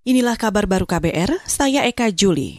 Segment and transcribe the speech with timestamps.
[0.00, 2.56] Inilah kabar baru KBR, saya Eka Juli.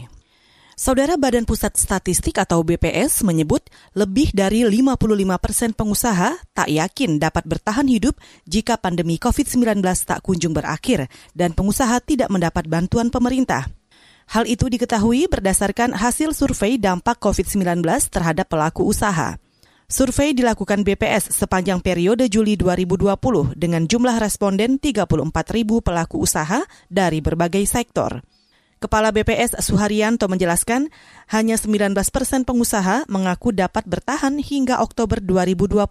[0.78, 3.66] Saudara Badan Pusat Statistik atau BPS menyebut
[3.98, 8.14] lebih dari 55 persen pengusaha tak yakin dapat bertahan hidup
[8.46, 13.66] jika pandemi COVID-19 tak kunjung berakhir dan pengusaha tidak mendapat bantuan pemerintah.
[14.30, 17.82] Hal itu diketahui berdasarkan hasil survei dampak COVID-19
[18.14, 19.42] terhadap pelaku usaha.
[19.92, 23.12] Survei dilakukan BPS sepanjang periode Juli 2020
[23.60, 25.04] dengan jumlah responden 34
[25.52, 28.24] ribu pelaku usaha dari berbagai sektor.
[28.80, 30.88] Kepala BPS Suharyanto menjelaskan,
[31.36, 35.84] hanya 19 persen pengusaha mengaku dapat bertahan hingga Oktober 2020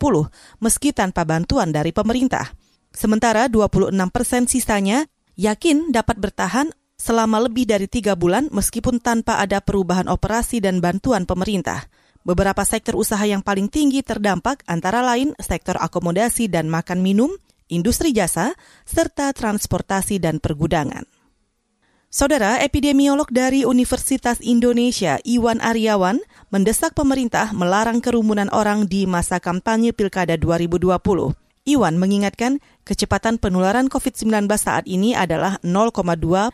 [0.64, 2.56] meski tanpa bantuan dari pemerintah.
[2.96, 5.04] Sementara 26 persen sisanya
[5.36, 11.28] yakin dapat bertahan selama lebih dari tiga bulan meskipun tanpa ada perubahan operasi dan bantuan
[11.28, 11.99] pemerintah.
[12.30, 17.34] Beberapa sektor usaha yang paling tinggi terdampak antara lain sektor akomodasi dan makan minum,
[17.66, 18.54] industri jasa,
[18.86, 21.02] serta transportasi dan pergudangan.
[22.06, 26.22] Saudara epidemiolog dari Universitas Indonesia Iwan Aryawan
[26.54, 30.86] mendesak pemerintah melarang kerumunan orang di masa kampanye Pilkada 2020.
[31.66, 35.98] Iwan mengingatkan kecepatan penularan COVID-19 saat ini adalah 0,2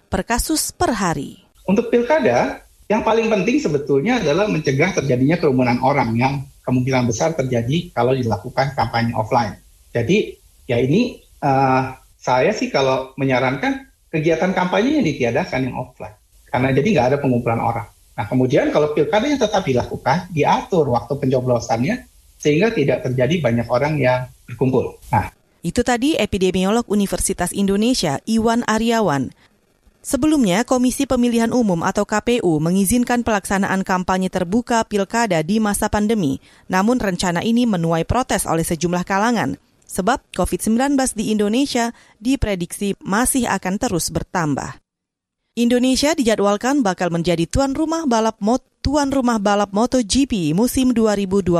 [0.08, 1.44] per kasus per hari.
[1.68, 7.90] Untuk Pilkada, yang paling penting sebetulnya adalah mencegah terjadinya kerumunan orang yang kemungkinan besar terjadi
[7.90, 9.58] kalau dilakukan kampanye offline.
[9.90, 10.38] Jadi
[10.70, 16.14] ya ini uh, saya sih kalau menyarankan kegiatan kampanye yang ditiadakan yang offline.
[16.46, 17.86] Karena jadi nggak ada pengumpulan orang.
[18.16, 22.06] Nah kemudian kalau pilkada yang tetap dilakukan, diatur waktu pencoblosannya
[22.40, 24.96] sehingga tidak terjadi banyak orang yang berkumpul.
[25.10, 25.34] Nah,
[25.66, 29.34] itu tadi epidemiolog Universitas Indonesia Iwan Aryawan.
[30.06, 36.38] Sebelumnya, Komisi Pemilihan Umum atau KPU mengizinkan pelaksanaan kampanye terbuka pilkada di masa pandemi.
[36.70, 39.58] Namun rencana ini menuai protes oleh sejumlah kalangan.
[39.90, 41.90] Sebab COVID-19 di Indonesia
[42.22, 44.78] diprediksi masih akan terus bertambah.
[45.58, 51.50] Indonesia dijadwalkan bakal menjadi tuan rumah balap mot tuan rumah balap MotoGP musim 2021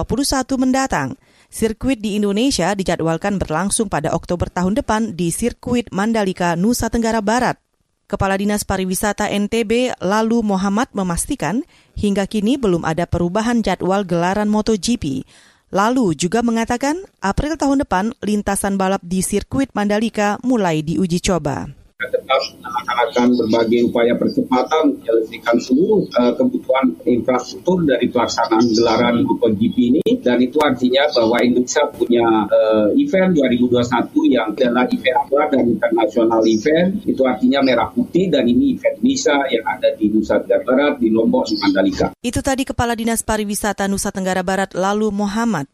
[0.55, 1.19] mendatang.
[1.51, 7.66] Sirkuit di Indonesia dijadwalkan berlangsung pada Oktober tahun depan di sirkuit Mandalika, Nusa Tenggara Barat.
[8.07, 11.67] Kepala Dinas Pariwisata NTB Lalu Muhammad memastikan
[11.99, 15.27] hingga kini belum ada perubahan jadwal gelaran MotoGP.
[15.75, 21.76] Lalu juga mengatakan April tahun depan lintasan balap di sirkuit Mandalika mulai diuji coba
[22.11, 30.11] tetap melaksanakan berbagai upaya percepatan menyelesaikan seluruh uh, kebutuhan infrastruktur dari pelaksanaan gelaran MotoGP ini
[30.23, 36.43] dan itu artinya bahwa Indonesia punya uh, event 2021 yang adalah event apa dan internasional
[36.47, 40.95] event itu artinya merah putih dan ini event Indonesia yang ada di Nusa Tenggara Barat
[40.99, 42.07] di Lombok di Mandalika.
[42.21, 45.71] Itu tadi Kepala Dinas Pariwisata Nusa Tenggara Barat lalu Muhammad.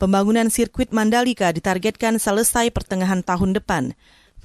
[0.00, 3.92] Pembangunan sirkuit Mandalika ditargetkan selesai pertengahan tahun depan.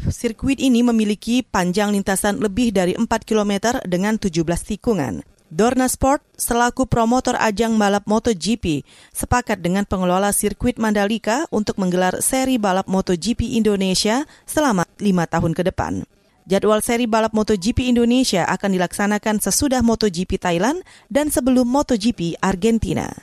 [0.03, 5.23] Sirkuit ini memiliki panjang lintasan lebih dari 4 km dengan 17 tikungan.
[5.55, 12.57] Dorna Sport selaku promotor ajang balap MotoGP sepakat dengan pengelola sirkuit Mandalika untuk menggelar seri
[12.57, 16.03] balap MotoGP Indonesia selama lima tahun ke depan.
[16.49, 23.13] Jadwal seri balap MotoGP Indonesia akan dilaksanakan sesudah MotoGP Thailand dan sebelum MotoGP Argentina.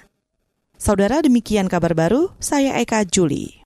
[0.78, 3.61] Saudara demikian kabar baru, saya Eka Juli.